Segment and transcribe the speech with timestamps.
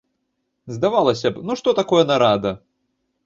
[0.77, 2.55] Здавалася б, ну што такое нарада?